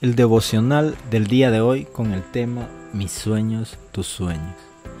[0.00, 4.54] el devocional del día de hoy con el tema Mis sueños, tus sueños.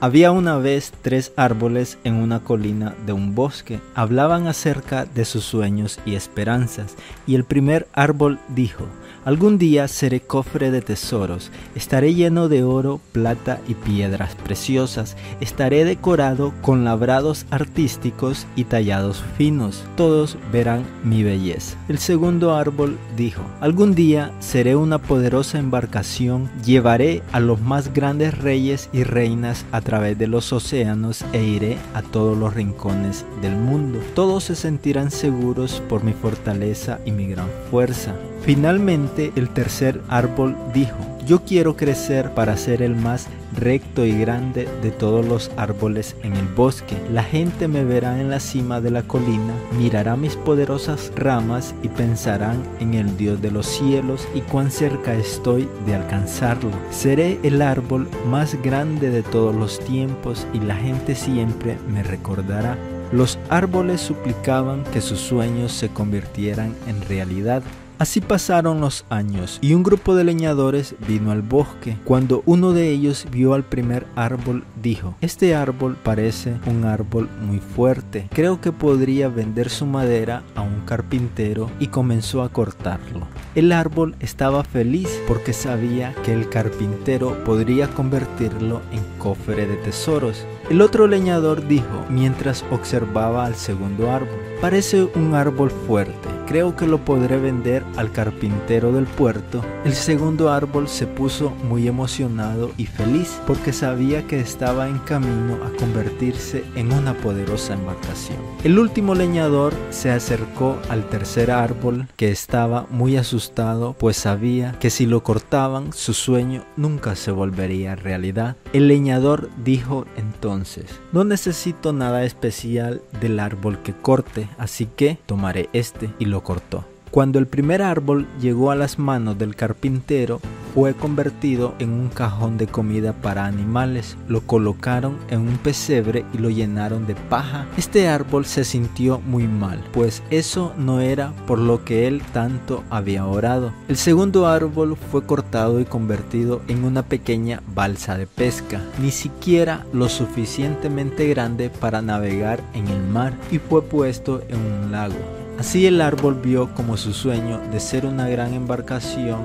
[0.00, 3.80] Había una vez tres árboles en una colina de un bosque.
[3.94, 6.94] Hablaban acerca de sus sueños y esperanzas,
[7.26, 8.86] y el primer árbol dijo,
[9.24, 15.86] Algún día seré cofre de tesoros, estaré lleno de oro, plata y piedras preciosas, estaré
[15.86, 21.78] decorado con labrados artísticos y tallados finos, todos verán mi belleza.
[21.88, 28.36] El segundo árbol dijo, algún día seré una poderosa embarcación, llevaré a los más grandes
[28.36, 33.56] reyes y reinas a través de los océanos e iré a todos los rincones del
[33.56, 34.00] mundo.
[34.14, 38.14] Todos se sentirán seguros por mi fortaleza y mi gran fuerza.
[38.44, 43.26] Finalmente el tercer árbol dijo, yo quiero crecer para ser el más
[43.56, 46.94] recto y grande de todos los árboles en el bosque.
[47.10, 51.88] La gente me verá en la cima de la colina, mirará mis poderosas ramas y
[51.88, 56.70] pensarán en el Dios de los cielos y cuán cerca estoy de alcanzarlo.
[56.90, 62.76] Seré el árbol más grande de todos los tiempos y la gente siempre me recordará.
[63.10, 67.62] Los árboles suplicaban que sus sueños se convirtieran en realidad.
[67.98, 71.96] Así pasaron los años y un grupo de leñadores vino al bosque.
[72.04, 77.60] Cuando uno de ellos vio al primer árbol, dijo, este árbol parece un árbol muy
[77.60, 78.28] fuerte.
[78.32, 83.26] Creo que podría vender su madera a un carpintero y comenzó a cortarlo.
[83.54, 90.44] El árbol estaba feliz porque sabía que el carpintero podría convertirlo en cofre de tesoros.
[90.68, 96.86] El otro leñador dijo mientras observaba al segundo árbol, parece un árbol fuerte creo que
[96.86, 99.64] lo podré vender al carpintero del puerto.
[99.84, 105.58] El segundo árbol se puso muy emocionado y feliz porque sabía que estaba en camino
[105.64, 108.38] a convertirse en una poderosa embarcación.
[108.62, 114.90] El último leñador se acercó al tercer árbol que estaba muy asustado pues sabía que
[114.90, 118.56] si lo cortaban su sueño nunca se volvería realidad.
[118.72, 125.68] El leñador dijo entonces, no necesito nada especial del árbol que corte, así que tomaré
[125.72, 126.84] este y lo cortó.
[127.10, 130.40] Cuando el primer árbol llegó a las manos del carpintero,
[130.74, 134.16] fue convertido en un cajón de comida para animales.
[134.28, 137.66] Lo colocaron en un pesebre y lo llenaron de paja.
[137.76, 142.82] Este árbol se sintió muy mal, pues eso no era por lo que él tanto
[142.90, 143.72] había orado.
[143.88, 149.86] El segundo árbol fue cortado y convertido en una pequeña balsa de pesca, ni siquiera
[149.92, 155.43] lo suficientemente grande para navegar en el mar, y fue puesto en un lago.
[155.58, 159.40] Así el árbol vio como su sueño de ser una gran embarcación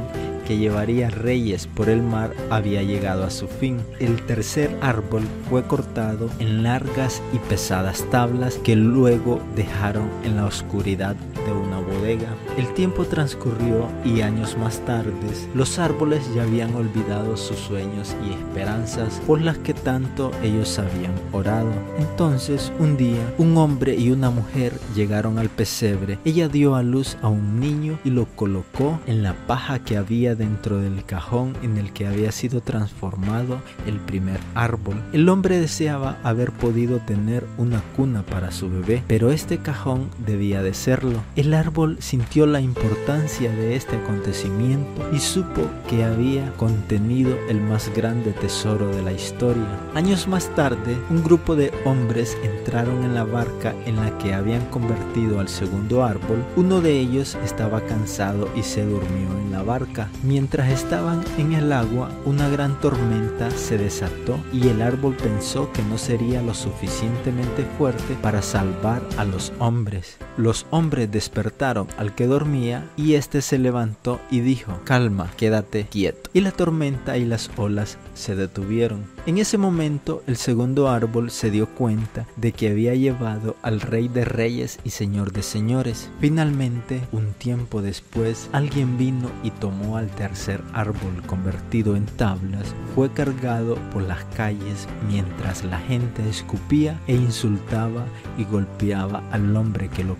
[0.49, 3.77] que llevaría reyes por el mar había llegado a su fin.
[3.99, 10.45] El tercer árbol fue cortado en largas y pesadas tablas que luego dejaron en la
[10.45, 11.15] oscuridad
[11.53, 12.35] de una bodega.
[12.57, 15.09] El tiempo transcurrió y años más tarde
[15.53, 21.13] los árboles ya habían olvidado sus sueños y esperanzas por las que tanto ellos habían
[21.31, 21.71] orado.
[21.97, 26.19] Entonces un día un hombre y una mujer llegaron al pesebre.
[26.25, 30.35] Ella dio a luz a un niño y lo colocó en la paja que había
[30.35, 35.01] dentro del cajón en el que había sido transformado el primer árbol.
[35.13, 40.61] El hombre deseaba haber podido tener una cuna para su bebé, pero este cajón debía
[40.61, 41.21] de serlo.
[41.39, 47.87] El árbol sintió la importancia de este acontecimiento y supo que había contenido el más
[47.95, 49.63] grande tesoro de la historia.
[49.95, 54.65] Años más tarde, un grupo de hombres entraron en la barca en la que habían
[54.65, 56.43] convertido al segundo árbol.
[56.57, 60.09] Uno de ellos estaba cansado y se durmió en la barca.
[60.23, 65.83] Mientras estaban en el agua, una gran tormenta se desató y el árbol pensó que
[65.83, 70.17] no sería lo suficientemente fuerte para salvar a los hombres.
[70.39, 76.29] Los hombres despertaron al que dormía y éste se levantó y dijo, calma, quédate quieto.
[76.33, 79.03] Y la tormenta y las olas se detuvieron.
[79.25, 84.07] En ese momento el segundo árbol se dio cuenta de que había llevado al rey
[84.07, 86.09] de reyes y señor de señores.
[86.21, 93.11] Finalmente, un tiempo después, alguien vino y tomó al tercer árbol convertido en tablas, fue
[93.11, 98.05] cargado por las calles mientras la gente escupía e insultaba
[98.37, 100.17] y golpeaba al hombre que lo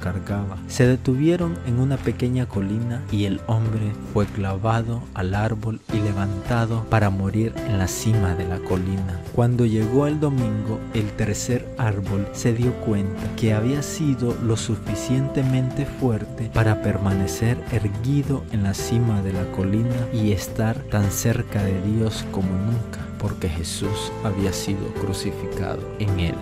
[0.68, 6.86] Se detuvieron en una pequeña colina y el hombre fue clavado al árbol y levantado
[6.90, 9.20] para morir en la cima de la colina.
[9.36, 15.86] Cuando llegó el domingo, el tercer árbol se dio cuenta que había sido lo suficientemente
[15.86, 21.82] fuerte para permanecer erguido en la cima de la colina y estar tan cerca de
[21.82, 26.36] Dios como nunca, porque Jesús había sido crucificado en él.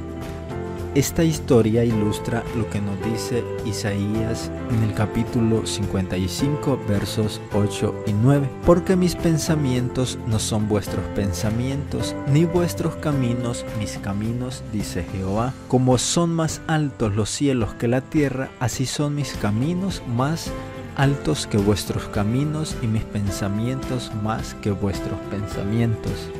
[0.97, 8.13] Esta historia ilustra lo que nos dice Isaías en el capítulo 55 versos 8 y
[8.13, 8.49] 9.
[8.65, 15.53] Porque mis pensamientos no son vuestros pensamientos, ni vuestros caminos mis caminos, dice Jehová.
[15.67, 20.49] Como son más altos los cielos que la tierra, así son mis caminos más
[20.95, 26.31] altos que vuestros caminos y mis pensamientos más que vuestros pensamientos.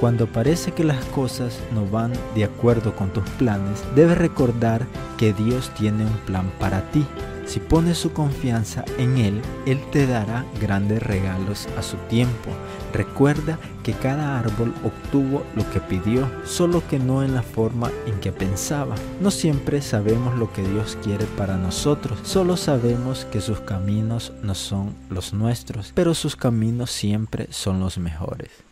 [0.00, 4.86] Cuando parece que las cosas no van de acuerdo con tus planes, debes recordar
[5.16, 7.04] que Dios tiene un plan para ti.
[7.46, 12.50] Si pones su confianza en Él, Él te dará grandes regalos a su tiempo.
[12.92, 18.20] Recuerda que cada árbol obtuvo lo que pidió, solo que no en la forma en
[18.20, 18.94] que pensaba.
[19.20, 24.54] No siempre sabemos lo que Dios quiere para nosotros, solo sabemos que sus caminos no
[24.54, 28.67] son los nuestros, pero sus caminos siempre son los mejores.